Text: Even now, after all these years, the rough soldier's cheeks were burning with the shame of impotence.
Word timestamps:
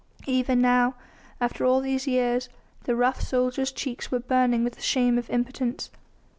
Even 0.25 0.59
now, 0.61 0.95
after 1.39 1.63
all 1.63 1.79
these 1.79 2.07
years, 2.07 2.49
the 2.85 2.95
rough 2.95 3.21
soldier's 3.21 3.71
cheeks 3.71 4.09
were 4.11 4.17
burning 4.19 4.63
with 4.63 4.73
the 4.73 4.81
shame 4.81 5.19
of 5.19 5.29
impotence. 5.29 5.91